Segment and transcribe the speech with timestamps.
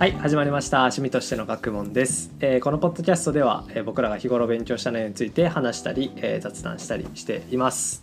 [0.00, 0.78] はい始まりました。
[0.78, 8.02] 趣味としての学問です、えーこのポッドキャストでは、えー僕らが日頃勉強した内容について話したり、えー雑談したりしています、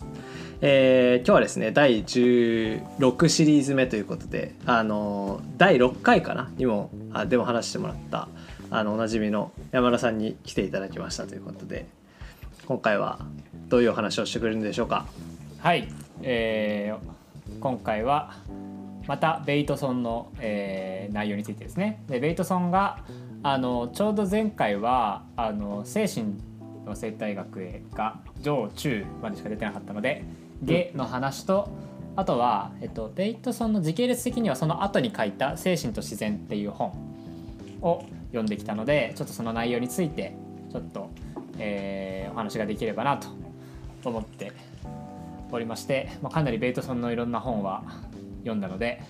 [0.60, 6.52] え今日はですね第16シリーズ目ということであの第6回かな？
[6.56, 8.28] にもあでも話してもらった
[8.70, 11.88] あのおなじみの山田さんに来ていただきましたということで
[12.66, 13.18] 今回は
[13.68, 15.04] どういうお話をしてくれるんでしょうか？
[15.58, 15.88] はい、
[16.22, 17.18] えー
[17.58, 18.34] 今回は
[19.08, 22.02] またベイトソンの、えー内容についてですね。
[22.08, 22.98] でベイトソンが
[23.42, 26.34] あのちょうど前回はあの精神
[26.84, 30.24] の生態学が上中までしか出てなかったので
[30.62, 31.68] 下の話と
[32.16, 36.92] あとは、えっと、ベイトソンの時系列的にはその後に書いた「精神と自然」っていう本
[37.80, 40.34] を読んできたのでちょっとその内容について
[40.70, 41.10] ちょっと、
[41.58, 43.28] えーお話ができればなと
[44.04, 44.52] 思って
[45.50, 47.82] おりまして、まあ、かなりベイトソンのいろんな本は
[48.38, 49.02] 読んだので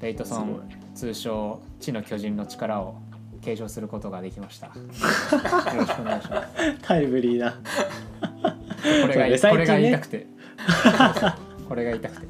[0.00, 0.62] ベイトソン
[0.94, 2.96] 通称「地の巨人の力」を
[3.42, 4.66] 継承することができました。
[4.68, 4.72] よ
[5.76, 6.78] ろしくお願いします。
[6.82, 7.52] タイムリーな。
[7.52, 10.26] これがねこれが言いた最くて。
[11.68, 12.26] これが言いたくて。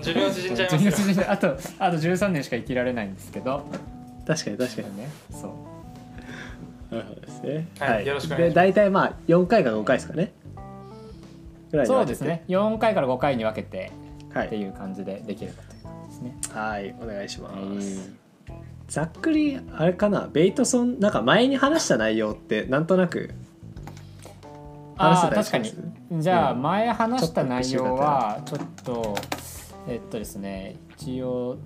[0.00, 0.90] 寿命縮んじゃいますよ。
[0.90, 3.64] 12月あとあと13年しか生きられないんですけど。
[4.26, 4.96] 確かに確かに。
[4.98, 5.54] ねそ
[6.90, 6.94] う。
[6.94, 7.68] なるほどですね。
[7.78, 8.54] はいよろしくお願いします。
[8.54, 10.32] で大体まあ4回か5回ですかね。
[11.84, 12.44] そうですね。
[12.48, 13.78] 4回から5回に分けて。
[13.78, 14.07] はい。
[14.34, 16.36] っていう感じでできればという感じですね。
[16.52, 16.94] はい。
[17.00, 17.54] お願いします。
[17.56, 18.58] はい。
[18.88, 23.30] ざっくりあれかなベイトソンなんか前に話した内容ってなんとなく。
[24.96, 26.22] 話せたりあー確かしますに。
[26.22, 26.62] じゃあうん。
[26.62, 29.14] 前話した内容はちょっと
[29.86, 31.58] えっとですね一応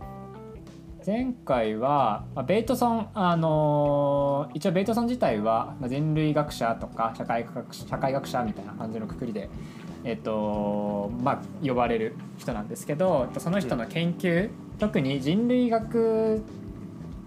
[1.04, 9.48] 前回はまあベイトソンあのー一応ベイトソン自体はまあ人類学者とか社会学社会学者みたいな感じのくくりで
[10.04, 16.42] えっとまあ呼ばれる人なんですけどその人の研究、特に人類学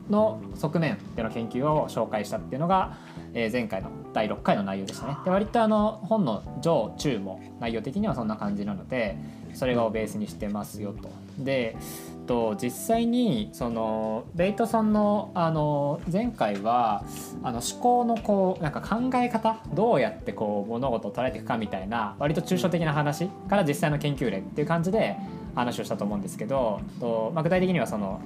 [0.09, 2.97] の側面での研究を紹介したっていうのが、
[3.33, 5.17] えー前回の第6回の内容でしたね。
[5.25, 9.17] で割とあの本の上中も内容的にはそんな感じなので
[9.53, 11.09] それをベースにしてますよと。
[11.37, 11.75] で
[12.25, 17.03] と実際にそのベイトソンのあの前回は
[17.43, 25.17] あの思考のこうなんか考え方どうやってこう物事を捉えていくかみたいな割と抽象的な話から実際の研究例っていう感じで
[25.55, 28.19] 話をしたと思うんですけどと、ま、具体的にはその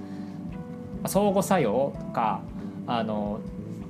[1.06, 2.42] 相互作用とか
[2.88, 3.40] あの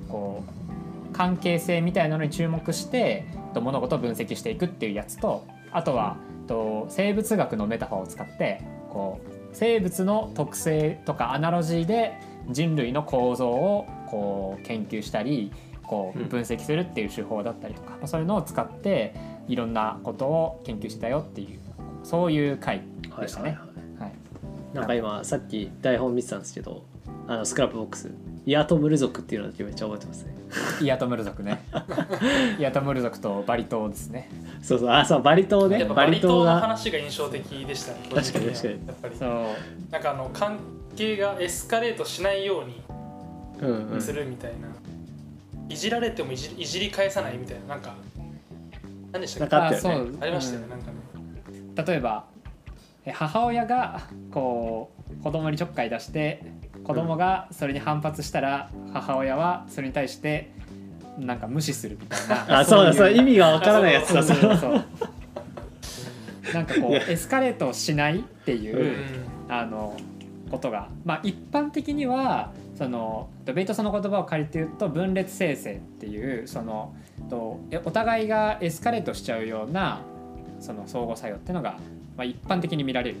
[0.08, 6.16] こう関係性みたいなのに注目してと物事を分析していくっていうやつとあとは
[6.46, 12.18] と生物学のメタファーを使ってこう生物の特性とかアナロジーで
[12.48, 15.52] 人類の構造をこう研究したり
[15.82, 16.28] こううん。
[16.28, 19.14] 分析するっていう手法だったりとか、まあそういうのを使って
[19.48, 21.58] いろんなことを研究してたよっていう
[22.04, 22.82] そういう回
[23.20, 23.58] でしたね。
[23.98, 24.12] はい
[24.72, 26.84] なんか今さっき台本見てたんですけど
[27.26, 28.12] あの Scrapbox
[28.50, 30.34] イアトムル族っていうのだけめっちゃ覚えてますね。
[30.82, 31.62] イアトムル族ね。
[32.58, 34.28] イアトムル族とバリ島ですね。
[34.60, 34.88] そうそう。
[34.88, 35.78] あそうバリ島ね。
[35.78, 36.58] やっぱバリ島のが。
[36.58, 39.16] 話が印象的でしたね確かに個人的はやっぱり。
[39.16, 39.30] そう。
[39.92, 40.58] なんかあの関
[40.96, 42.82] 係がエスカレートしないように
[43.60, 44.02] うんうん。
[44.02, 44.66] するみたいな、
[45.68, 47.76] いじられてもいじいじり返さないみたいな。
[47.76, 47.94] なんか
[49.12, 49.54] 何でしたっけ？
[49.54, 50.10] なんかあったよね。
[50.10, 50.22] そう。
[50.22, 50.70] ありましたよね、うん。
[50.70, 50.96] なんかね。
[51.86, 52.24] 例えば
[53.06, 54.00] え母親が
[54.32, 54.90] こ
[55.20, 56.42] う子供にちょっかい出して
[56.90, 60.50] 子供がそれに反発したら母親はそれに対して
[61.18, 64.22] なんか無視するみたいなあそうだそうだ意味味がわからないやつだ。
[64.22, 64.84] そうそそううそう。
[66.54, 68.94] なんかこうエスカレートしないっていう、うん。
[69.48, 69.96] あの
[70.50, 76.92] ことが、まあ、一般的にはそのベイトソンの言葉を借りて言うと分裂生成っていうその
[77.28, 80.00] とえお互いがエスカレートしちゃうような
[80.58, 81.78] その相互作用っていうのが、
[82.16, 83.16] まあ、一般的に見られる。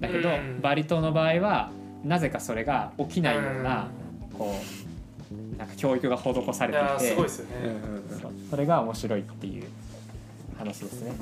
[0.00, 0.60] だけど、うん。
[0.60, 1.70] バリ島の場合は
[2.04, 3.88] なぜかそれが起きないような、
[4.36, 8.04] こうなんか教育が施されていてすごいですよね、うんうんうん
[8.50, 9.64] それが面白いっていう
[10.56, 11.12] 話ですね。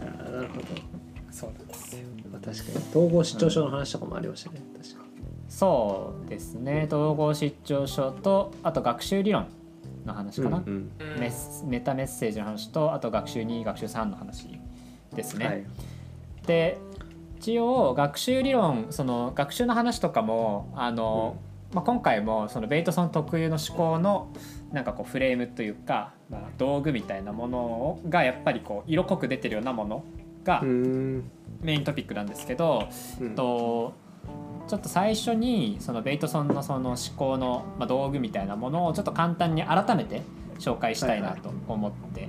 [0.00, 0.66] あなるほど。
[1.30, 2.02] そうなんですよ。
[2.30, 5.04] まあ確かに統合失調症の話とかもありましたね確か。
[5.48, 6.86] そうですね。
[6.90, 9.46] 統合失調症とあと学習理論
[10.04, 11.14] の話かな、うんうん。
[11.14, 11.20] うん。
[11.20, 14.48] メスメタメッセージの話とあと学習2学習3の話
[15.14, 15.46] ですね。
[15.46, 15.64] はい。
[16.46, 16.78] で
[17.40, 21.38] 一応学習理論その学習の話とかもあの、
[21.72, 24.30] まあ、今回もそのベイトソン特有の思考の
[24.72, 30.04] なんかこうフレームというか、まあ、道具みたいなものがやっぱりこう色濃く出てるようなもの
[30.44, 32.88] がメイントピックなんですけど、
[33.18, 33.34] うん。
[33.34, 33.94] と
[34.68, 40.22] ちょっと最初にそのベイトソンのその思考の、まあ、道具みたいなものをちょっと簡単に改めて
[40.58, 42.28] 紹介したいなと思って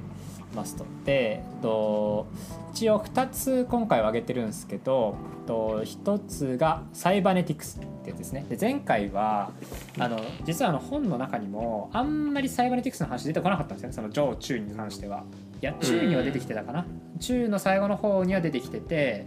[0.53, 0.85] ますと。
[1.05, 2.27] で、えっと、
[2.73, 8.45] 一応2つ今回は挙げてるんですけど、えっと、1つがサイバネティクスってやつですね。
[8.49, 9.51] で前回は
[9.97, 15.23] あの実はあの本の中にもあんまりサイバネティクスの話出てこなかったんですよねその上中に関しては。
[15.61, 16.85] いや中には出てきてたかな。
[17.19, 19.25] 中の最後の方には出てきてて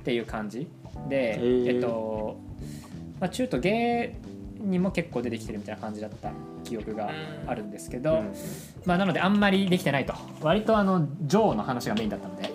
[0.00, 0.68] っていう感じ
[1.08, 2.36] で、えっと、
[3.20, 4.12] まあ、中と下
[4.62, 6.32] にも結構出てきてるみたいな感じだった
[6.64, 7.10] 記憶が
[7.46, 8.32] あるんですけど、うん。
[8.84, 10.14] まあ、なのであんまりできてないと。
[10.40, 12.50] 割とあのジョーの話がメインだったので。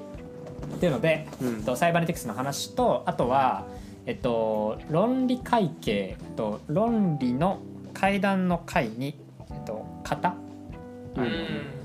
[0.78, 1.64] っていうので、うん。
[1.64, 3.66] とサイバネティクスの話とあとは、
[4.06, 7.60] えっと、論理会計と論理の
[7.94, 9.20] 階段の階に、
[9.52, 10.36] えっと、型。
[11.16, 11.24] うん。
[11.24, 11.78] うん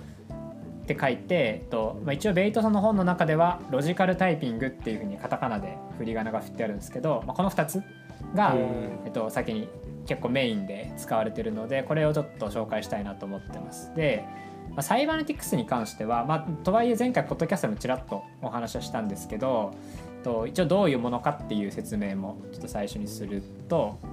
[0.82, 7.82] って書いて、えっとまあ、一応ベイトさんの本の中ではロジカルタイピングっていうふうにカタカナで振り仮名が振ってあるんですけど、まあ、この2つ
[8.34, 8.60] が、うん。
[9.04, 9.68] えっと、先に
[10.06, 13.94] 結構メインで使われてるのでこれをちょっと紹介したいなと思ってます。
[13.94, 14.24] で、
[14.70, 19.72] まあ、サイバネティクスに関しては、まあ、とはいえ前回ポッドキャストでもちらっとお話はしたんですけど
[20.18, 24.06] えっと一応どういうものかっていう説明もちょっと最初にするとあ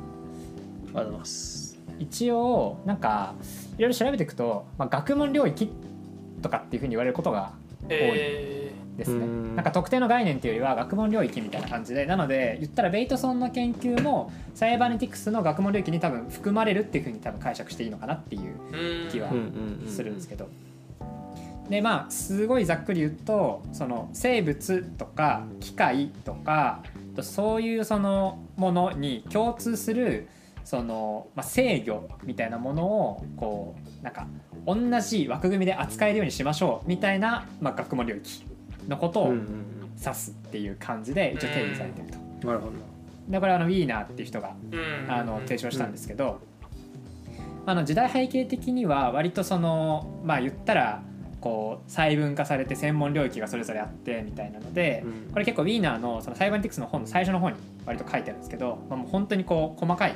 [0.90, 1.80] りがとうございます。
[2.00, 3.36] 一応なんか
[3.78, 5.70] いろいろ調べていくと、まあ、学問領域
[6.42, 7.52] とかっていうふうに言われることが
[7.90, 8.59] え
[9.00, 9.26] ですね。
[9.26, 9.56] うん。
[9.56, 19.30] なんか特定の概念っていうよりは学問領域みたいな感じでなので言ったらベイトソンの研究もサイバネティクスの学問領域に多分含まれるっていうふうに多分解釈していいのかなっていう気は
[19.88, 20.48] するんですけど。
[21.70, 26.82] でまあすごいざっくり言うとその生物とか機械とか
[27.22, 30.28] そういうそのものに共通する
[30.64, 34.28] その、まあ、制御みたいなものをこうなんか
[34.66, 38.46] 同じ枠組みで扱えるようにしましょうみたいな、まあ、学問領域
[38.88, 42.18] のことを指すっていう感じで一応定義されてると。
[42.18, 42.48] うん。
[42.48, 42.72] なるほど。
[43.28, 45.12] でこれはあのウィーナーっていう人がうん。
[45.12, 46.40] あの提唱したんですけど、
[47.66, 51.02] あの時代背景的には割とそのまあ言ったら
[51.42, 55.32] こう細分化されて専門領域がそれぞれあってみたいなので、うん。
[55.32, 60.16] これ結構ウィーナーのそのサイバネティクスの本の最初の方に割と書いてあるんですけど、まあ、もう本当にこう細かい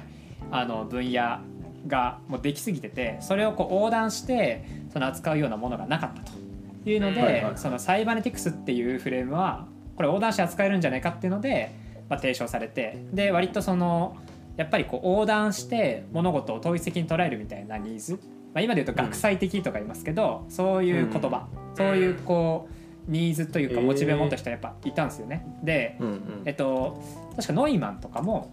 [0.52, 1.40] あの分野
[1.88, 6.43] がもうできすぎててそれをこう横断してその扱うようなものがなかったと
[6.90, 7.58] いうので、はいはいはい。
[7.58, 11.72] そのサイバネティクスっていうフレームはこれ横断して扱えるんじゃないかっていうので、
[12.10, 14.18] まあ、提唱されてで割とその
[14.58, 18.20] やっぱりこう横断して物事を統一的に捉えるみたいなニーズ、ま
[18.56, 22.68] あ、今で言うと学際的とか言いますけど、そういう言葉、そういうこ
[23.08, 25.46] うニーズというかモチベを持った人はやっぱいたんですよね。
[25.64, 26.22] で、うんうん。
[26.46, 27.02] えっと
[27.36, 28.52] 確かノイマンとかも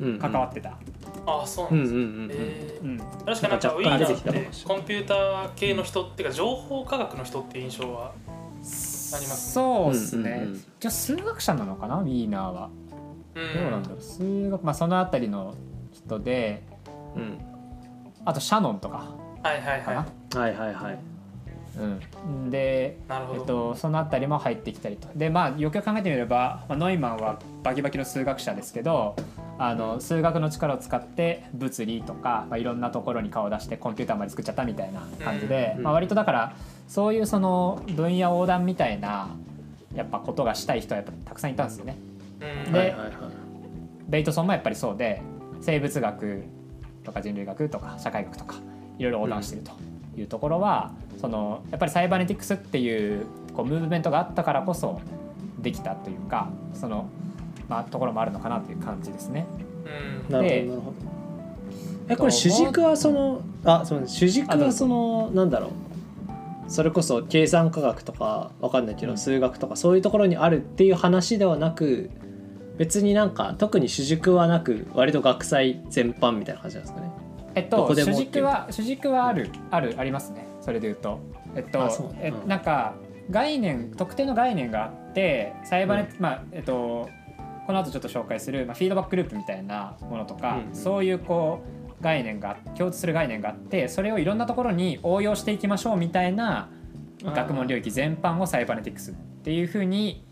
[0.00, 0.18] うん。
[0.18, 0.76] 関わってた。
[1.26, 1.92] あそううなんんう
[2.24, 3.00] んですうんうん。
[3.00, 3.02] うん。
[3.02, 8.10] ー確かなんかウィーナーってコンピューター系の人っていうか情報科学の人っていう印象はあ
[8.60, 10.30] りますそうですね。
[10.30, 10.64] うんうんうん。
[10.80, 12.70] じゃあ数学者なのかなウィーナーは。
[13.34, 13.54] うん。
[13.54, 14.00] どうなんだろう。
[14.00, 15.54] 数学まあそのあたりの
[15.92, 16.62] 人で
[17.16, 17.38] うん。
[18.24, 19.14] あとシャノンとか。
[19.42, 20.06] はいはいかな。
[20.40, 20.98] ははいはいはい。
[21.78, 25.08] うん、でえっと、そのあたりも入ってきたりと。
[25.14, 29.14] でまあよくよく考えてみれば、まあ、ノイマンはバキバキの数学者ですけど
[29.58, 36.56] あの数学の力を使って物理とか、まあ、いろんなところに顔を出してコンピューターまで作っちゃったみたいな感じで、うんまあ、割とだから
[36.88, 39.28] そういうその分野横断みたいな
[39.94, 41.96] やっぱことがしたい人はやっぱたくさんいたんですよね。
[42.66, 42.94] うんで。
[44.08, 45.20] ベイトソンもやっぱりそうで
[45.60, 46.44] 生物学
[47.02, 48.56] とか人類学とか社会学とか
[48.98, 49.72] いろいろ横断してると
[50.18, 55.00] いうところは、そのやっぱりサイバネティクスっていうこうムーブメントがあったからこそ
[55.58, 57.08] できたというかその、
[57.68, 59.46] まあ、ところもあるのかなという感じですね。
[60.28, 60.94] うんなるほでどなるほど。
[62.08, 65.70] えこれ主軸はそのあそう主軸はそのなんだろう。
[66.68, 72.10] それこそ計算科学とかわかんないけど、うん数学とかそういうところにあるっていう話ではなく
[72.76, 77.10] 別になんか特に主軸はなく割と学祭全般みたいな感じなんですかね。
[77.54, 81.20] えっと主軸は主軸はある、あるありますねそれで言うと。
[81.54, 82.94] えっとあそうえうんなんか
[83.30, 87.08] 概念特定の概念があってサイバネ、まあえっと
[87.66, 96.68] この後ちょっと紹介する、まあ、フィードバックループみたいなものとか、うんうんそういうこう概念が共通する概念があってそれをいろんなところに応用していきましょうみたいな
[97.22, 100.22] 学問領域全般をサイバネティクスっていうふうに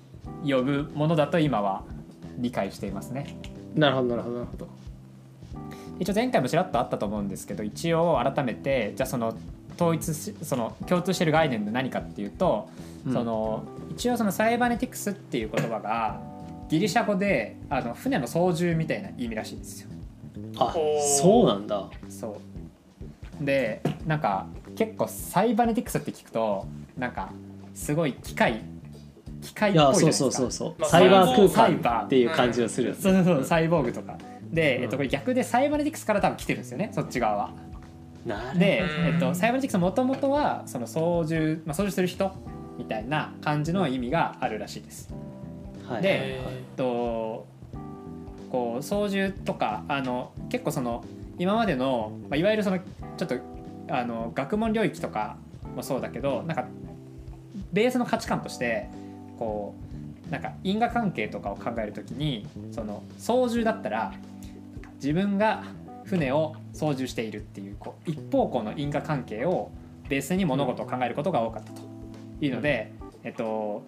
[0.47, 1.85] 呼ぶものだと今は
[2.37, 3.39] 理解していますね。
[3.75, 4.69] なるほどなるほどなるほど。
[5.99, 9.35] 一応前回もちらっとあったと思うんですけど一応改めてじゃあその
[9.77, 12.69] 統一しその共通してる概念で何かっていうと、
[13.07, 16.21] うんその一応そのサイバネティクスっていう言葉が
[16.69, 19.91] ギリシャ語であの船の操縦みたいな意味らしいんですよ。
[20.59, 20.75] あ
[21.19, 21.89] そうなんだ。
[22.09, 22.41] そ
[23.41, 26.67] うでなんか結構サイバネティクスって聞くと
[26.97, 27.31] なんか
[27.75, 28.63] すごい機械
[29.41, 30.25] 機械っぽいじゃないそうですか。
[30.25, 30.75] そうそうそう。
[30.79, 33.01] まあサイバーサイバー空間っていう感じがするよね。
[33.01, 34.17] そうそうそうサイボーグとか
[34.53, 37.51] で、うんえっと、これ逆でサイバネティクスから多分来てるんですよねそっち側は。
[38.25, 42.33] なで、うんえっと、サイバネティクスもともとはその操縦、まあ、操縦する人
[42.79, 45.13] みたいな感じの意味があるらしいです。
[45.89, 46.41] はいで
[46.77, 47.47] と
[48.51, 51.05] こう操縦とかあの結構その
[51.39, 53.35] 今までの、まあ、いわゆるそのちょっと
[53.89, 55.37] あの学問領域とか
[55.75, 56.67] もそうだけどなんか
[57.73, 58.89] ベースの価値観として
[59.39, 59.75] こ
[60.29, 64.15] うなんか因果関係とかを考えるときにその操縦だったら
[64.97, 65.65] 自分が
[66.05, 69.71] 船を操縦しているっていうこう一方向の因果関係を
[70.09, 71.83] ベースに物事を考えることが多かったと
[72.41, 73.83] いうので、えっと、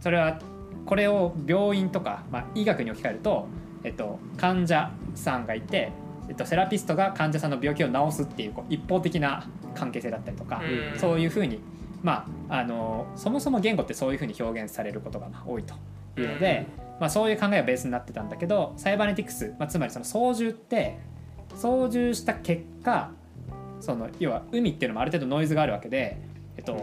[0.00, 0.40] それは
[0.86, 3.48] これを病院とか、まあ、医学に置き換えると、
[3.84, 5.92] えっと、患者さんがいて、
[6.28, 10.62] えっと、セラピストが患者さんの病気を治すっていうこう一方的な関係性だったりとか、
[10.92, 10.98] うん。
[10.98, 11.60] そういうふうに、
[12.02, 15.74] まあ、あのそもそも言語ってそういうふうに表現されることがまあ多いと
[16.20, 16.66] いうので、
[17.00, 20.98] まあ、そういう考えがベースになってたんだけどサイバネティクス、まあ、つまりその操縦って
[21.54, 23.10] 操縦した結果
[23.80, 26.18] その要は海っていうのもある程度ノイズがあるわけで、
[26.56, 26.76] えっと、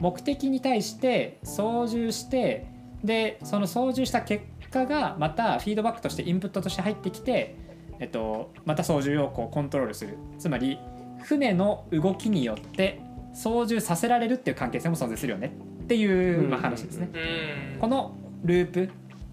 [0.00, 2.73] 目的に対して操縦して
[3.04, 7.56] でその操縦した結果がまたフィードバックとしてインプットとして入ってきて、
[8.00, 10.78] えっと、また操縦をこうコントロールするつまり
[11.22, 13.00] 船の動きによって
[13.34, 17.10] 操縦させられるっていう関係性も存在するよねっていう、まあ、話ですね。
[17.12, 18.90] うんこのループ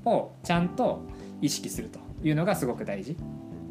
[0.09, 1.01] をちゃんと
[1.41, 3.15] 意識するというのがすごく大事。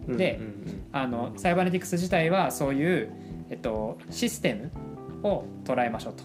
[0.09, 3.13] でうんうんあのサイバネティクス自体はそういう、
[3.49, 4.71] えっと、システム
[5.23, 6.25] を捉えましょうと。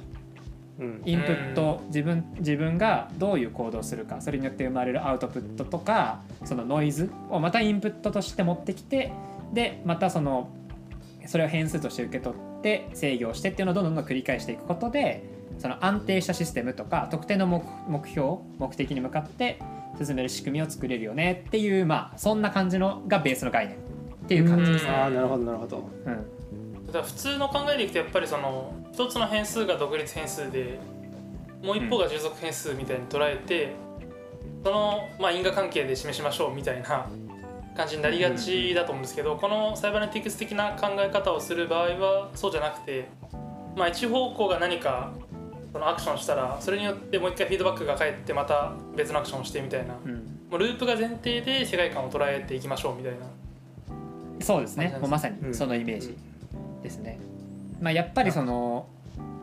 [0.79, 1.01] うん。
[1.05, 9.11] インプット自分自分がどういう行動をするかそれによって生まれるアウトプットとかそのノイズをまたインプットとして持ってきて
[9.53, 10.49] でまたその
[11.27, 15.23] それを変数として受け取って制御をしてっていうのをどんどんどん繰り返していくことで
[15.57, 19.59] その安定したシステムとか特定の目目標目的に向かって
[20.03, 23.79] 進める仕組みを作れるよねっていうまあそんな感じのがベースの概念っ
[24.27, 24.91] ていう感じですね。
[24.91, 25.89] ああなるほどなるほど。
[26.05, 26.34] うん
[26.95, 30.79] だ普通の考えでいくとやっぱりその一つの変数が独立変数で
[31.63, 33.71] もう一方が従属変数みたいに捉えて、
[34.63, 37.07] その、まあ、因果関係で示しましょうみたいな
[37.75, 43.07] 感じになりがちだと思うんですけど、このサイバネティクス的な考え方をする場合はそうじゃなくて、
[43.75, 45.11] まあ、一方向が何か
[45.73, 50.13] そのアクションしたらそれによってもう一回フィードバックが返ってまた別のアクションをしてみたいなうん。
[50.49, 53.25] もうループが前提で世界観を捉えていきましょうみたいな。
[54.39, 54.95] そうですね。
[55.01, 56.15] もうまさにそのイメージ
[56.85, 57.19] ですね。
[57.81, 58.87] まあ、やっぱりその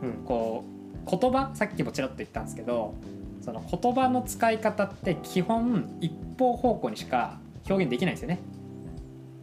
[0.01, 0.25] うん。
[0.25, 0.63] こ
[1.05, 2.93] う言葉さっきもちらっと言ったんですけど
[3.41, 8.39] その言葉の使い方って基本一方方向にしか表現できないんですよね。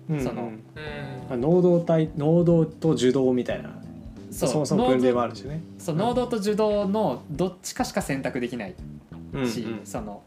[0.09, 0.63] うんそのうん。
[1.29, 3.71] まあ能動体能動と受動みたいな。
[4.31, 5.61] そもそも分類もあるしね。
[5.79, 8.75] そう能動と受動のどっちかしか選択できない
[9.33, 10.23] うんし、その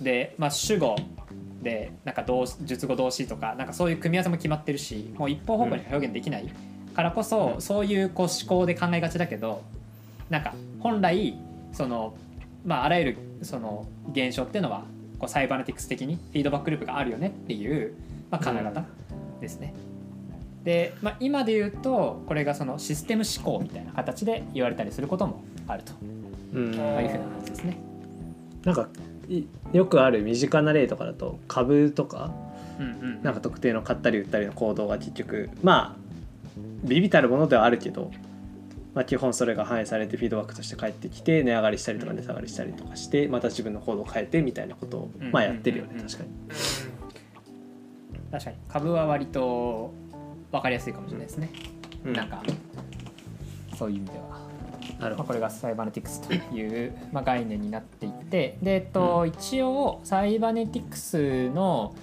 [0.00, 0.96] で、まあ、主語
[1.62, 6.52] でなんか動詞述語動詞とかなんかそういう組み合わせも決まってるしもう一方方向に表現できない
[6.94, 9.62] からこそ、うんそういうこう思考で考えがちだけど
[10.30, 11.36] なんか本来
[11.72, 12.14] その、
[12.64, 14.84] まあ、あらゆるその現象っていうのは
[15.18, 17.94] こうサイバネティクス的にフィードバックループがあるよねっていう、
[18.30, 18.84] まあ、考え方
[19.40, 19.74] ですね。
[20.64, 25.92] で、まあ、今で言うとこれがそのシステム思考みたいな形で言われたりすることもあると、
[26.54, 27.76] うんまあ、いうふうな話ですね。
[28.64, 28.88] なんか
[29.28, 32.32] いよくある身近な例とかだと株とか
[32.78, 36.01] うんうんなんか特定の買ったり売ったりの行動が結局まあ
[36.82, 38.10] 微々たるものではあるけど、
[38.94, 45.30] まあ、基本それが反映されてフィードバックとして返ってきて値上がりしたりとか値下がりしたりとかしてまた自分の行動を変えてみたいなことをうん。
[45.32, 46.30] まあやってるよねうん確かに。
[48.30, 48.56] 確かに。
[48.68, 49.92] 株は割と
[50.50, 51.50] 分かりやすいかもしれないですね、
[52.04, 52.12] うん。
[52.12, 52.42] なんか
[53.78, 54.48] そういう意味では、ま
[54.98, 61.94] あ、なるほこれがサイバネティクスという、 まあ、概念になっていてで、えっと一応サイバネティクスの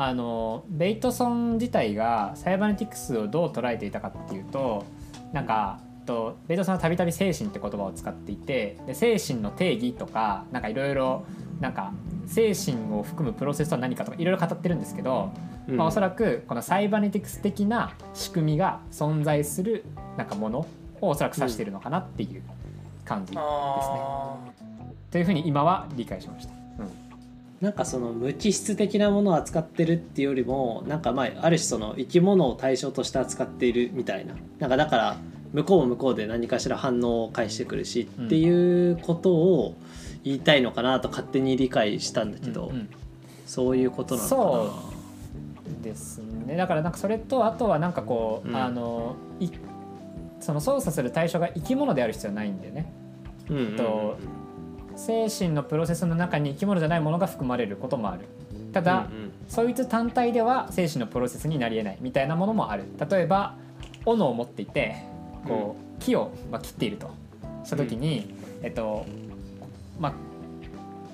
[0.00, 4.84] あのベイトソン自体がサイバネティクスをどう捉えていたかっていうと
[5.32, 11.26] なんかとベイトソンはたびたび精神って言葉を使っていてで精神の定義とかなんかいろいろ
[11.60, 11.92] なんか
[12.28, 15.32] 精神を含むプロセスとは何かとかいろいろ語ってるんですけど、
[15.66, 15.76] ど。
[15.76, 19.84] まあ、おそららくこのサイバネティクス的な仕組みが存在する
[20.16, 20.66] なんかもの
[21.00, 22.42] をおそらく指しているのかなっていう
[23.04, 24.36] 感じ、あ
[25.10, 27.07] というふうに今は理解しました。
[27.60, 34.34] なんかその無機質的なものを扱ってるっていうよりもなんかまあある種その生き物を対象として扱っているみたいな。
[34.60, 35.16] なんかだから
[35.52, 39.74] 向こうも向こうで何かしら反応を返してくるしうんっていうことを
[40.22, 42.88] 言いたいのかなと勝手に理解したんだけど、うんうん。
[43.46, 44.40] そういうことなのかな。
[44.40, 44.74] そ
[45.82, 46.56] ですね。
[46.56, 48.56] だからなんかそれとあとはなんかこう、うん。
[48.56, 49.48] あのい
[50.40, 52.92] その操作する対象が生き物である必要はないんだよね。
[53.50, 53.76] うんうんうん。
[53.76, 54.16] と
[54.98, 58.26] 精神のプロセスの中に生き物じゃないものが含まれることもある。
[58.72, 59.32] ただ、うんうん。
[59.48, 62.84] そいつ単体では精神のプロセスになり得ないみたいなものもある。
[63.08, 63.54] 例えば
[64.04, 64.96] 斧を持っていて
[65.46, 67.10] こう木を、まあ、切っていると。
[67.64, 69.04] した時に、えっと
[69.98, 70.12] まあ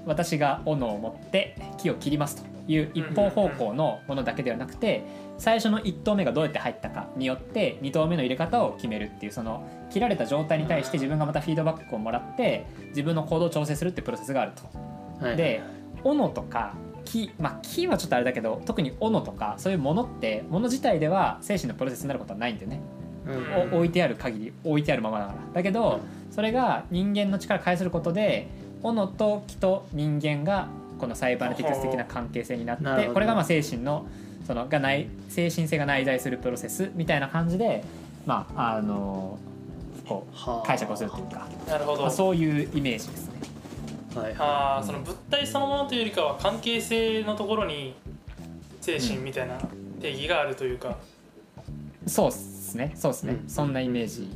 [0.06, 5.04] 私が斧を持って木を切りますという一方方向のものだけではなくて
[5.38, 15.24] 最初の1投目がどうやって入ったかによって2投目の入れ方を決めるっていうその切られた状態に対して自分がまたフィードバックをもらって自分の行動を調整するっていうプロセスがあると。
[15.24, 15.62] はいで
[16.02, 16.74] 斧とか
[17.06, 22.80] 木まあ木はちょっとあれだけど特に斧とかそういうものってもの自体では精神のプロセスになることはないんでね、
[23.26, 23.72] うん。
[23.74, 25.38] お置いてある限り置いてあるままだから。
[25.54, 28.48] だけど、それが人間の力を介することで
[28.84, 34.06] 斧と木と人間がこのサイバネティクス的な関係性になってこれがまあ精神の
[34.46, 37.82] そのがない精神性が内在するプロセスみたいな感じで
[38.26, 39.38] まああの
[40.06, 40.62] こはあ。
[40.62, 42.02] う解釈をするというか、なるほど。
[42.02, 43.34] まあ、そういうイメージですね。
[44.14, 47.94] はいあーその物体そのものというよりかは関係性のところに
[48.80, 49.58] 精神みたいな
[50.00, 50.98] 定義があるというか、
[52.06, 52.92] そうですね。
[52.94, 53.48] そうですね、うん。
[53.48, 54.28] そんなイメージ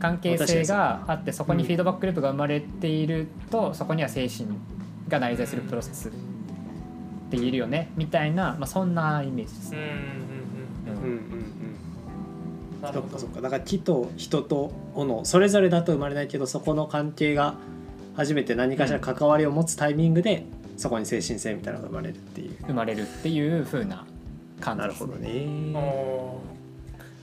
[0.00, 4.48] 関係性があってそこにフィードバックループが生まれているとそこには精神
[5.08, 6.10] が内在するプロセスっ
[7.30, 9.74] て言えるよねみたいな、まあ、そんなイメージです。
[9.74, 9.92] うん、うんね、
[10.86, 13.42] うんうんうんうんうんなるほどそっかそっか。
[13.42, 17.54] だから木と人と斧それぞれだと生まれないけどそこの関係が
[18.16, 20.44] 初めて何かしら関わりを持つタイミングで
[20.76, 22.56] そこに精神性みたいなのが生まれるっていう。
[22.66, 24.06] 生まれるっていう風な
[24.60, 24.80] 感じ。
[24.80, 25.06] なるですね。
[25.06, 25.12] ほ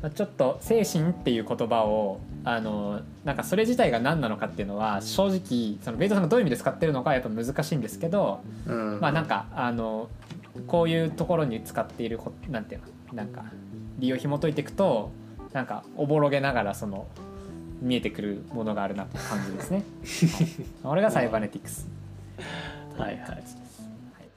[0.02, 2.20] どねちょっと精神っていう言葉を
[2.50, 10.10] あのなんかそれ自体が何なのかっていうのは正直そのベイトさんがどういう意味で使ってるのかはやっぱ難しいんですけど、うんまあなんかあの
[10.66, 13.44] こういうところに使っているこなんていうのなんか
[14.00, 15.12] 理由を紐解いていくと
[15.52, 17.08] なんかおぼろげながらその
[17.82, 19.84] 見えてくるものがあるなって感じですね。
[20.84, 21.86] これがサイバネティクス。
[22.98, 23.44] はいはい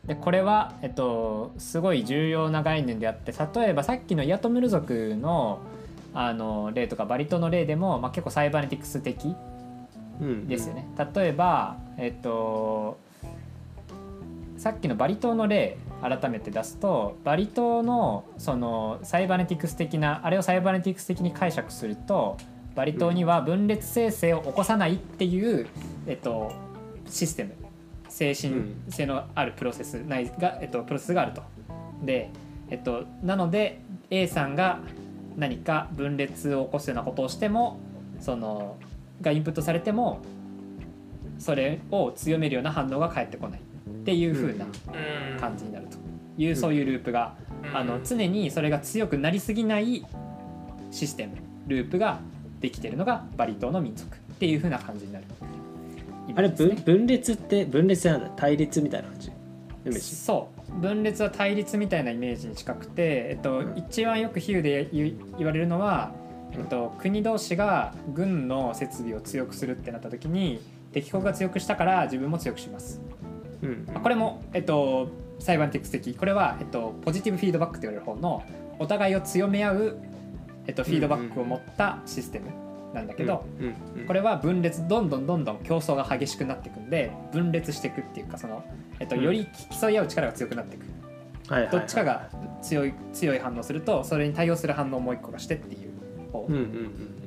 [0.04, 5.60] でこれは、えっと、すごい重要な概念であって例えばさっきのイアトムル族の
[6.14, 9.34] あの例とかバリ島の例でも、まあ、結構サイバネティクス的
[10.20, 10.86] うんですよね。
[11.14, 12.98] 例えば、えっと、
[14.58, 22.36] さっきのバリ島の例改めて出すとバリ島のそのサイバネティクス的なあれをサイバネティクス的に解釈すると
[22.74, 25.66] バリ島には分裂生成を起こさないっていう、
[26.06, 26.52] えっと、
[27.06, 27.54] システム
[28.08, 31.42] 精神性のあるプロセス内が、えっと、プロセスがあると。
[32.02, 32.30] で、
[32.68, 34.80] えっと、なので A さんが
[35.40, 37.80] 何か分裂を起こすようなことをしても
[38.20, 38.76] その
[39.20, 40.20] がインプットされても
[41.38, 43.60] それを強めるような反応が返ってこない。
[43.60, 45.40] っていう風なうん。
[45.40, 45.96] 感じになると。
[46.38, 47.76] いうそういうループがうん。
[47.76, 50.06] あの常にそれが強くなりすぎない
[50.90, 52.20] システムループが
[52.60, 54.14] できてるのがバリ島の民族。
[54.16, 55.24] っていう風な感じになる。
[56.34, 59.32] あれ分分裂って分裂なんだ対立みたいな感じ？
[60.00, 63.72] そう分裂は対立みたいなイメージに近くて、えっとうん。
[63.76, 66.12] 一番よく比喩で言われるのは、
[66.52, 70.60] えっと、国同士が軍の設備を強くするってなった時に
[70.92, 73.00] 敵国が強くしたから自分も強くします。
[73.62, 73.86] うん。
[73.86, 76.14] これも、えっと、サイバーティクス的。
[76.14, 78.42] これは、えっと、ポジティブフィードバックと言われる方の
[78.78, 79.98] お互いを強め合う、
[80.66, 82.59] えっと、フィードバックを持ったシステム
[82.94, 83.44] なんだけど、
[84.06, 88.64] これは分裂どんどんどんどん競争が激しくなっていくんで分裂していくっていうかその、
[88.98, 89.22] えっと、うん。
[89.22, 89.46] より
[89.80, 90.82] 競い合う力が強くなっていく、
[91.52, 91.78] はいはいはい。
[91.80, 92.28] どっちかが
[92.62, 97.20] 強い強い反応するとそれに対応する反応をもう一個がしてっていう方、うんうんうん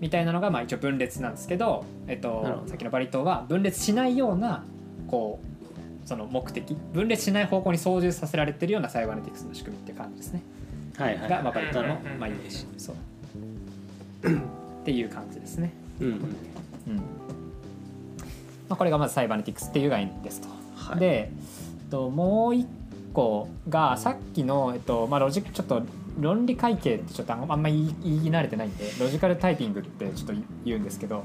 [0.00, 4.64] みたいなのがまあ一応分裂なんですけど、えっとさっきのバリ島は分裂しないような
[5.08, 10.42] こうその目的分裂しない方向に操縦させられてるようなサイバネティクスの仕組みっていう感じですね。
[10.54, 12.66] うんはいはいが、まあ、バリ島のイメージ。
[12.78, 12.96] そう
[14.22, 15.72] っていう感じですね。
[16.00, 16.20] うん
[18.68, 20.48] まあ、これがまずサイバネティクスっていう概念ですと。
[20.76, 21.00] はい。
[21.00, 21.30] で、え
[21.86, 22.66] っと、もう一
[23.12, 25.82] 個がさっきの、えっとまあ、ロジちょっと
[26.20, 31.24] 論理会計ってちょっとあんまり言い慣れてないんでロジカルタイピングってちょっと言うんですけど。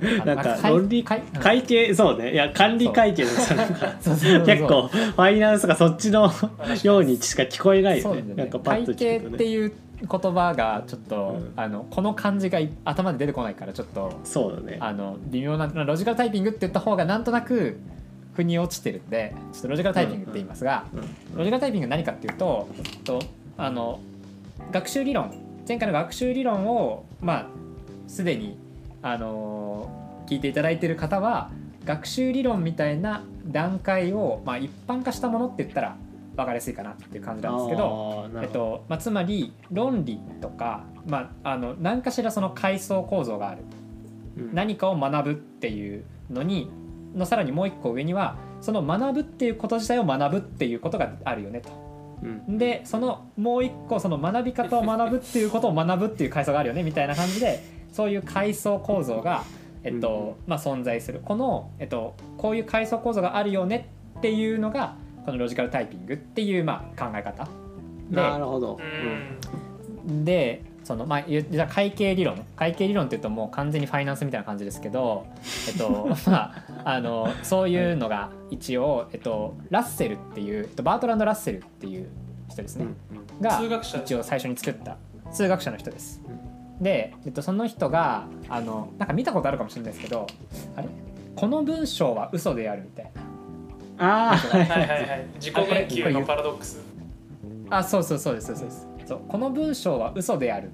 [0.24, 1.22] なんか会論理会
[1.62, 2.32] 計そうね。
[2.32, 6.30] いや管理会計のさなんか 結構ファイナンスがそっちの
[6.82, 8.34] ようにしか聞こえないよね。
[8.34, 9.34] なんかパッと会計聞くとね。
[9.36, 9.72] っていう
[10.06, 11.52] 言葉がちょっと、うん。
[11.56, 14.78] あのこの漢字がい頭で出てこないからちょっとそうだね。
[14.80, 17.78] あの微妙なロジカルタイピングって言った方がなんとなく
[18.34, 21.00] 腑に落ちてるんでちょっとロジカルタイピングって言いますが、うん。
[21.36, 22.68] ロジカルタイピングは何かっていうと
[23.04, 23.20] と
[23.56, 24.00] あの
[24.72, 25.32] 学習理論
[25.66, 27.46] 前回の学習理論をまあ
[28.06, 28.58] すでに
[29.02, 31.50] あの聞いていただいている方は
[31.84, 35.96] 学習理論みたいな段階を、まあ、一般化したものって言ったら
[36.36, 38.28] 分かりやすいかなっていう感じなんですけど。
[38.42, 43.62] えっとまあ、つまり論理とか、まあ、あの何かしらその階層構造がある。
[44.36, 44.54] うん。
[44.54, 46.70] 何かを学ぶっていうのに
[47.14, 51.70] のさらにもう一個上にはその学ぶっていうこと自体を学ぶっていうことがあるよねと。
[52.22, 52.58] うん。
[52.58, 59.44] でそのもう一個その学び方を学ぶっていうことを学ぶっていう階層があるよねみたいな感じでそういう階層構造が、
[59.84, 61.20] えっとまあ、存在する。
[61.24, 67.44] この、えっと、こういう階層構造があるよねっていうのがこのロジカルタイピングっていう、まあ、考え方。
[68.10, 68.78] でなるほど。
[70.06, 70.24] うん。
[70.24, 72.44] でそのまあ言じゃあ会計理論。
[72.56, 75.26] 会計理論っていうともう完全にファイナンスみたいな感じですけど、
[75.68, 82.08] えっと まあ、あのそういうのが一応、えっと、ラッセルっていう、えっと、バートランド・ラッセルっていう
[82.48, 82.86] 人ですね、
[83.40, 83.98] が数学者。
[83.98, 84.98] 一応最初に作った
[85.32, 86.20] 数学者の人です。
[86.80, 90.26] で、えっと、その人があのなんか見たことあるかもしれないですけど
[90.76, 90.88] あれ？
[91.34, 93.22] この文章は嘘であるみたいな
[93.98, 95.26] ああはいはいはいはい。
[95.36, 96.80] 自己言及のパラドックス。
[97.70, 98.88] あそうそうそうですそうです。
[99.06, 100.70] そうこの文章は嘘である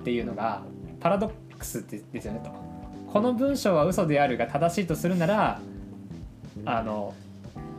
[0.00, 0.62] っていうのが
[1.00, 2.50] パラドックスってですよねと。
[3.12, 5.60] この文章は嘘であるが正しいとするなら
[6.64, 7.14] あの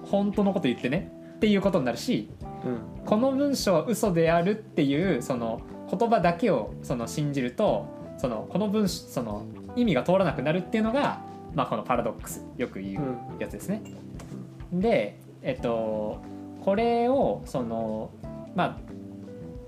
[0.06, 2.30] 本当のこと言ってねっていうことになるし
[2.66, 3.06] うん。
[3.06, 7.86] この文章は嘘であるっていうその言葉だけをその信じると
[8.18, 11.22] そのこの文章その意味が通らなくなるっていうのが、
[11.54, 13.82] まあ、このパラドックスよく言うやつですね。
[14.74, 16.22] でえっと
[16.62, 18.12] これをその
[18.56, 18.78] ま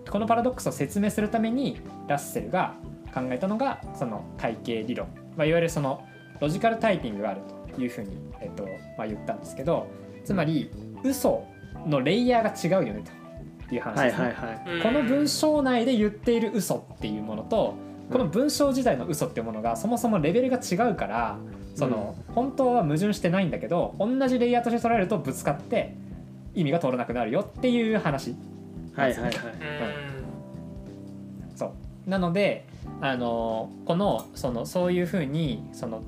[0.08, 2.76] あこのパラドックスを説明するためにラッセルが
[3.13, 6.06] 考えたのがその会計理論、まあ、いわゆるその
[6.39, 7.41] ロジカルタイピングがある
[7.74, 8.63] というふうに、えっと
[8.98, 9.88] まあ、言ったんですけど
[10.24, 10.70] つまり
[11.04, 11.46] 嘘
[11.86, 13.04] のレイヤーが違うよね
[13.68, 14.36] という話ですね。
[14.84, 17.76] この文章内で言っている嘘っていうものと
[18.12, 21.38] この文章自体の嘘っていうものがそもそもレベルが違うから
[21.75, 25.93] その本当は矛盾してないんだけど同じレイヤーとして捉えるとぶつかって
[26.55, 28.33] 意味が通らなくなるよっていう話。
[28.95, 29.31] はいはいはい。
[29.31, 30.25] うん
[31.55, 31.73] そ
[32.07, 32.09] う。
[32.09, 32.65] なので
[33.01, 36.01] あのこのそのそういうふうにその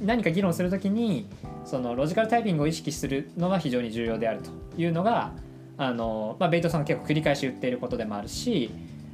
[0.00, 1.28] 何か議論するときに
[1.64, 5.32] そのロジカルタイピングを意識するのが非常に重要であるというのが
[5.76, 8.70] あの、まあ、ベイトさんが結構繰り返し言っていることでもあるし、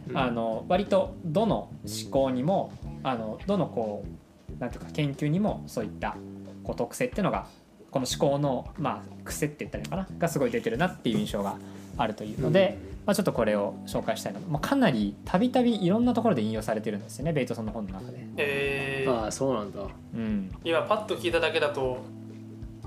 [0.09, 0.19] うん。
[0.19, 4.22] あの割とどの思考にもあのどのこう
[4.63, 6.17] なんていうか研究にもそういった
[6.63, 7.49] こう特性っていうのが
[7.91, 10.19] この思考の、まあ、癖って言ったらいいのかな？
[10.19, 11.57] がすごい出てるなっていう印象が
[11.99, 18.19] あるというので、まあ、ちょっとこれを紹介したいなと、まあ、かなりたびたびいろんなところで引用されてるんですよねベイトさんの本の中で。
[18.37, 19.13] えー。
[19.13, 19.81] ああそうなんだ。
[20.15, 21.99] うん、今パッと聞いただけだと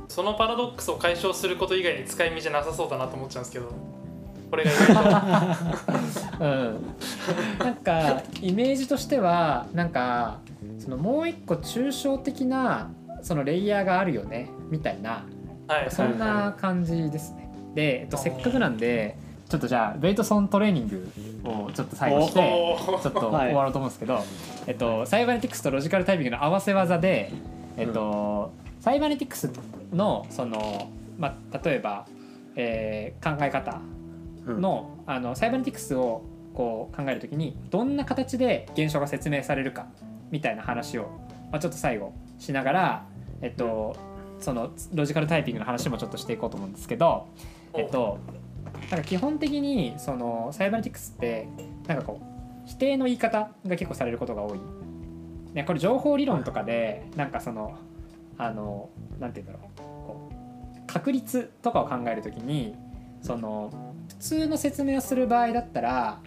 [0.07, 3.69] そのパラドックスを解消すること以外に使い道じゃなさそうだなと思っちゃうんですけど
[4.49, 4.87] これが意外
[6.37, 6.95] とうん、
[7.59, 10.39] なんかイメージとしてはなんか
[10.79, 15.25] そのもう一個抽象的なそのレイヤーがあるよねみたいな。
[15.67, 15.91] はい。
[15.91, 17.49] そんな感じですね。
[17.73, 19.17] で、えっと、せっかくなんで
[19.49, 21.09] ちょっとじゃあベイトソントレーニング
[21.43, 24.23] をちょっと最後してちょっとはい終わろうと思うんですけど、
[24.67, 27.31] えっと、サイバネティクスとロジカルタイピングの合わせ技で、
[27.77, 29.51] えっとサイバネティクス
[29.91, 32.05] のその、まあ、例えば、
[32.55, 33.94] えー考え方うん
[34.45, 39.87] の,、あのサイバネティクスをこう考えるときにどんな形で現象が説明されるか
[40.31, 41.03] みたいな話を、
[41.51, 43.05] まあ、ちょっと最後しながら、
[43.41, 43.95] えっと、
[44.39, 47.27] そのロジカルタイピングの話もちょっとしていこうと思うんですけど、
[47.73, 48.19] えっと、
[48.89, 51.47] なんか基本的にそのサイバネティクスって
[51.87, 52.25] なんかこう
[52.65, 54.59] 否定の言い方が結構されることが多い。
[55.53, 57.77] ね、これ情報理論とかでなんかその
[58.37, 62.75] あのなんて言うんだろうこう確率とかを考えるときに
[63.25, 63.71] その
[64.07, 66.19] 普通の説明をする場合だったら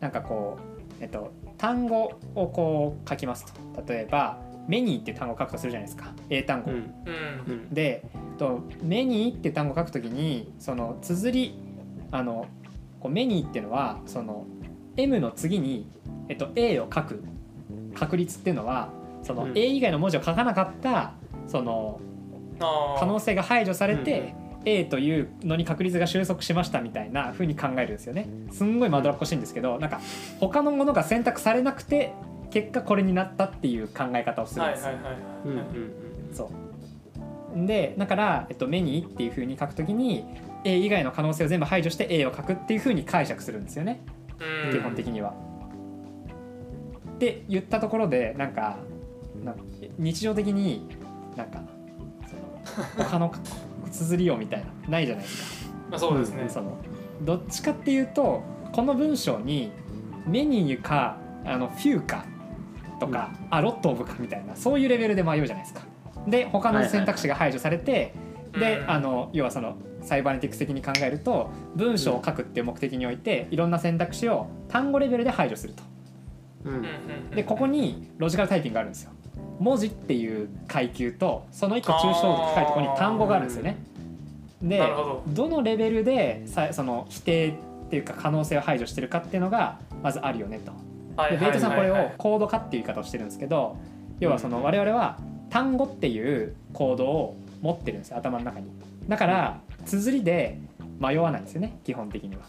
[0.00, 3.84] なんかこう、えっと、単語をこう書きますと。
[3.86, 6.14] 例えば「メニー」っていう単語を書くとするじゃないですか。
[6.30, 6.70] 英単語。
[6.70, 7.68] うん。
[7.68, 8.02] で
[8.38, 11.58] と「メニー」って単語を書くときにその綴り
[12.10, 12.46] あの
[12.98, 14.46] こうメニーっていうのはその
[14.96, 15.86] M の次に、
[16.28, 17.22] えっと、A を書く。
[17.94, 18.90] 確率っていうのは
[19.22, 19.58] そのうん。
[19.58, 21.12] A 以外の文字を書かなかった
[21.46, 22.00] その
[22.58, 24.37] 可能性が排除されて、うん
[24.68, 28.28] A というのに確率が収束しましたみたいな風に考えるんですよね。
[28.52, 30.00] すんごいまどらっこしいんですけどなんか
[30.40, 32.12] 他のものが選択されなくて
[32.50, 34.92] 結果これになったっていう考え方をするんですよ。
[36.32, 36.50] そ
[37.54, 37.66] う。
[37.66, 40.26] でだから、えっと、目にっていう風に書くときに
[40.64, 44.00] A 以外の可能性を全部排除して A を書くっていう風に解釈するんですよね。
[44.66, 44.72] うん。
[44.72, 45.32] 基本的には。
[47.14, 48.76] って言ったところでなんか
[49.42, 49.62] なんか
[49.98, 50.86] 日常的に
[51.36, 51.62] なんか
[52.26, 52.36] そ
[53.02, 53.32] の他の
[53.90, 55.70] 綴りをみたいなないじゃないですか。
[55.90, 56.76] まあそうですねその
[57.22, 59.70] どっちかっていうとこの文章に
[60.26, 62.24] メニューかあのフューか
[63.00, 65.82] とか、あロットオブかみたいなそういうレベルで迷うじゃないですか。
[66.26, 68.12] で他の選択肢が排除されて、
[68.52, 75.82] でうんあの要はそのサイバネティクス的に考えると文章を書くっていう目的においていろんな選択肢を単語レベルで排除すると。
[76.64, 76.86] うんうんうんう
[77.32, 79.12] んでここにロジカルタイピングがあるんですよ。
[79.58, 83.76] 文字っていう階級とその一個抽象度高いところに単語があるんですよね。
[84.62, 85.22] でど。
[85.28, 87.52] どのレベルでさその否定っ
[87.90, 90.72] ていうか可能性を排除してるかっていうのがまずあるよねと。
[91.20, 93.76] はいでベイトさんこれをコード化っていう言い方をしてるんですけど
[94.20, 95.18] 要はその我々は
[95.50, 98.66] 単語っていうコードを持ってるんですよ頭の中に。
[99.08, 100.60] だから綴りで
[101.00, 102.42] 迷わないんですよね基本的には。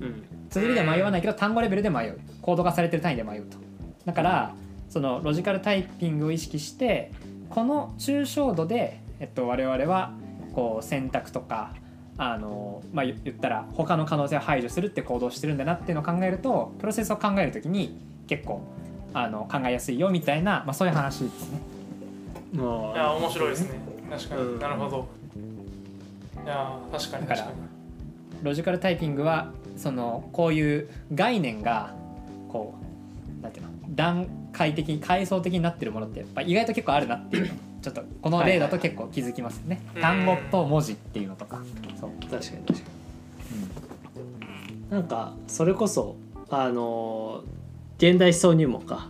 [0.00, 0.24] うん。
[0.50, 2.20] 綴りで迷わないけど単語レベルで迷う。
[2.42, 3.58] コード化されてる単位で迷うと。
[4.04, 4.54] だから
[4.88, 7.12] そのロジカルタイピングを意識して
[7.50, 10.12] この抽象度で、えっと、我々は
[10.54, 11.74] こう選択とか
[12.18, 18.62] あの、まあ、言言ったら他の可能性を排除するって行動をしてるんだなっていうのを考えるとプロセスを考えるときに結構
[19.12, 21.60] あの考えやすいよみたいな、まあ、そういう話ですね。
[22.52, 23.80] まいや面白いですね。
[24.10, 24.58] 確かに、うん。
[24.58, 25.08] なるほど。
[26.44, 27.52] いや確かに確かに。
[28.42, 31.94] ロジカルタイピングはそのこういう概念が
[32.48, 32.85] こう
[33.46, 33.70] なんていうの？
[33.90, 37.52] 段階的に階層的になってるものってやっぱ意外と結構あるなっていうの。
[37.82, 41.60] ちょっとこの例だと結構気づきますよね、はい単語と文字っていうのとか。
[42.00, 42.82] そう、確かに確かに。
[44.90, 46.16] なんかそれこそ
[46.50, 47.44] あの
[47.98, 49.08] 現代思想入門か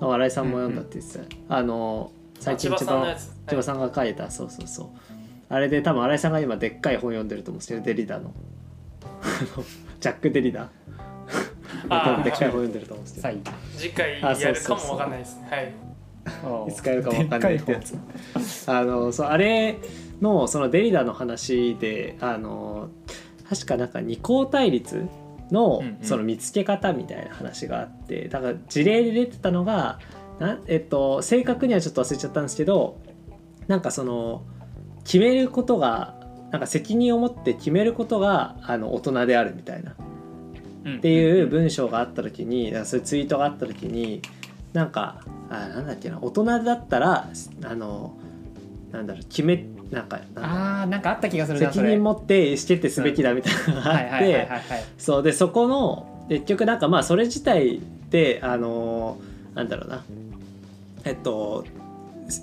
[0.00, 4.88] 新井さんも読んだって言ってた、あの最近一番千葉千葉さんが書いた、そうそうそう。
[5.48, 8.34] あれで多分新井さんが今でっかい本読んでると思うんですけどデリダの。
[9.02, 9.06] あ
[9.56, 9.64] の
[9.98, 10.62] ジャック・デリダ。
[10.62, 10.68] あ
[11.88, 13.52] 多分でっかいー本読んでると思うんですけど。
[13.76, 14.78] 次回あそやるかうそう。
[14.78, 15.48] そうもわかんないですね。
[15.50, 15.72] はい。
[16.68, 17.96] いつかやるかもわかんないってやつ
[18.66, 19.78] あのそうあれ
[20.20, 22.90] のそのデリダの話であの
[23.48, 25.08] 確かなんか二項対立
[25.50, 29.98] のその見つけ方みたいな話があってだから事例で出てたのが
[30.38, 33.00] な、えっと、正確にはちょっと忘れちゃったんですけど
[33.66, 34.44] なんかその
[35.04, 36.14] 決めることが
[36.50, 39.96] なんか責任を持って決めることがあの大人であるみたいな
[40.86, 44.22] っていう文章があった時にそういうツイートがあった時に
[44.72, 47.28] なんかあなんだっけな大人だったら
[47.64, 48.14] あの
[48.92, 54.62] なんだろう決めなんかあーなんかあった気がするな責任持って意思決定すべきだみたいなのがあってはい
[54.96, 59.18] そうでそこの結局なんかまあそれ自体であの
[59.54, 60.04] なんだろうな。
[61.04, 61.64] えっと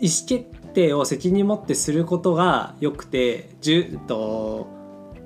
[0.01, 4.67] 意思決定を責任持ってすることがよくてじゅと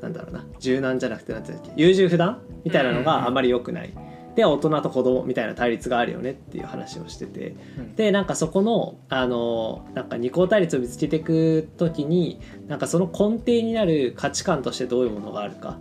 [0.02, 0.46] なんだろうな。
[0.60, 1.82] 柔軟じゃなくてなんていうんだっけ。
[1.82, 3.94] 優柔不断みたいなのがあまり良くない。
[4.36, 7.56] で大人と子供みたいな対立があるよねっていう話をしてて。
[7.78, 7.96] うん。
[7.96, 15.80] でなんかそこのあのなんか二項対立を見つけていく時になんかその根底になる価値観としてどういうものがあるか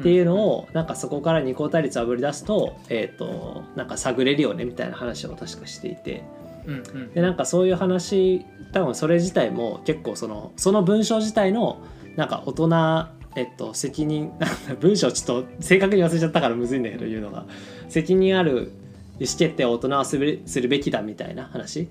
[0.00, 6.22] っていうのをなんかそこから二項対立をあぶり出すと,、えー、となんか探れるよねみたいな話を確かしていて。
[6.66, 7.12] うんうん。
[7.14, 11.82] でなんかそういう話多分それ自体も結構そのその文章自体の
[12.16, 14.32] なんか大人えっと責任
[14.80, 17.46] 文章ちょっと正確に忘れちゃったからむずいんだけど言うのが。
[17.88, 18.72] 責任ある
[19.20, 21.88] 意思決定を大人はするするべきだみたいな話。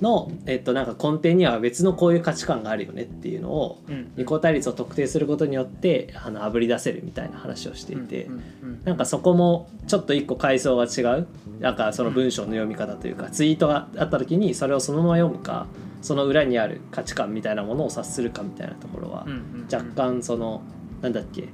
[0.00, 4.12] の、えっと、なんか根底には別のこういう価値観があるよねっていうのをうん。
[4.16, 11.26] 二項対立を特定することによってあの炙り出せるみたいな話をしていて、うんうんうんなんかそこもちょっと一個階層が違う。
[11.60, 15.66] なんかその文章の読み方というか、ツイートがあった時にそれをそのまま読むか
[16.02, 19.26] その裏にある価値観みたいなものを察するかみたいなところは
[19.72, 20.62] 若干その
[21.00, 21.48] なんだっけ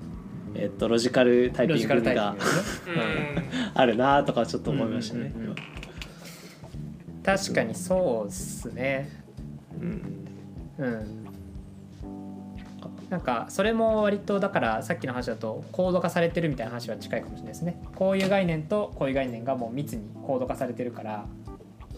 [0.54, 2.34] えっとロジカルタイピングが
[3.74, 5.32] あるなとかちょっと思いましたね。
[5.36, 5.56] うんうんうんうん
[7.22, 9.08] 確かにそうっすね。
[9.80, 10.26] うん。
[10.78, 11.20] うん
[13.10, 17.82] なんかそれも割とだからさっきの話だと高度化されてるみたいな話は近いかもしれないですね。
[17.96, 21.26] こういう概念とこういう概念がもう密に高度化されてるから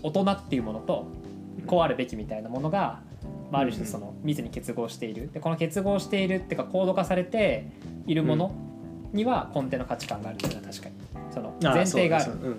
[0.02, 1.06] 大人っていうものと
[1.66, 3.02] こうあるべきみたいなものが、
[3.50, 5.30] まあ、ある種その密に結合している。
[5.30, 7.66] でこの結合しているっていうか高度化されて
[8.06, 8.54] いるもの
[9.12, 10.94] には根底の価値観があるっていうのは確かに。
[11.30, 12.24] そのあ前提がある。
[12.24, 12.56] そう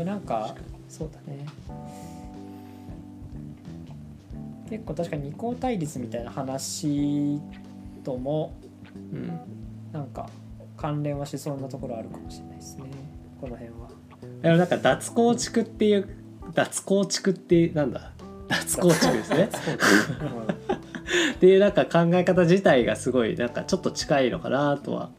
[0.00, 0.54] でなんか
[0.88, 1.46] そうだね。
[4.70, 7.38] 結構確かに二項対立みたいな話
[8.02, 8.54] とも
[9.12, 9.40] うん。
[9.92, 10.30] なんか
[10.76, 12.84] 関連はしそうなところあるかもしれないですね。
[13.40, 13.88] この辺は。
[14.40, 16.08] でもなんか脱構築っていう
[16.54, 18.12] 脱構築ってなんだ？
[18.48, 19.50] 脱構築ですね。
[21.34, 25.10] っていうなんか考え方自体がすごいなんかちょっと近いのかなとは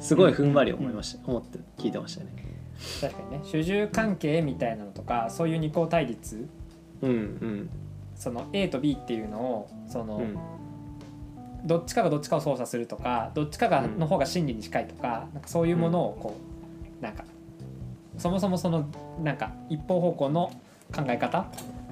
[0.00, 2.45] すごいふんわり思いました、思って聞いてましたね
[3.00, 3.40] 確かにね。
[3.44, 6.48] 主従関係みたいなのとかそういう二項対立。
[7.02, 7.70] うんうん。
[8.14, 10.36] その A と B っていうのをその、うん。
[11.64, 16.36] どっちかがどっちかを操作するとかどっちかがうんの方が真理に近いとか,、なんかそういうものをこ
[17.00, 17.24] うなんか
[18.18, 18.88] そもそもその
[19.22, 20.52] なんか一方方向の
[20.94, 21.46] 考え方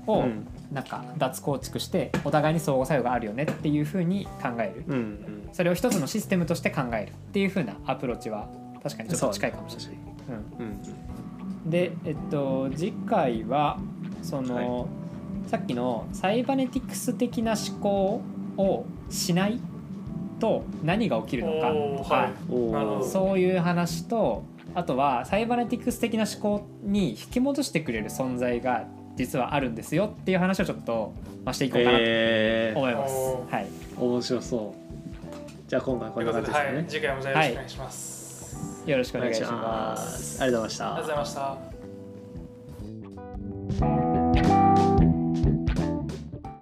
[0.07, 0.47] をうん。
[0.73, 4.85] なんか脱構築してお互いに相互作用があるよねっていうふうに考える。
[4.89, 5.49] うんうん。
[5.53, 8.49] それを一つのシステムとして考えるっていうふうなアプローチは
[8.83, 10.04] 確かにちょっと近いかもしれない。
[10.29, 10.67] うん。
[10.67, 10.79] うん
[11.67, 13.79] で、えっと、次回は
[14.21, 14.87] その、
[15.47, 18.21] さっきのサイバネティクス的な思考
[18.59, 19.75] をしないと
[20.45, 21.73] と何が起きるのか。
[22.03, 23.05] とか、はい。
[23.05, 32.79] そういう話とあとはサイバネティクス的な思考に引き戻してくれる存在が実はあるんですよっていう話をちょっと、まあ、していこうかなとえー。
[32.79, 33.15] 思います。
[33.15, 33.55] おー。
[33.55, 34.85] はい、面白そう。
[35.69, 38.14] じゃあ今回こんな感じですね、はい、次回もじゃあよろしくお願いします、
[38.87, 39.97] よろしくお願いしま。
[39.97, 40.43] す。
[40.43, 40.87] ありがとうございました。
[40.87, 41.35] ありがとうございまし
[41.71, 41.74] た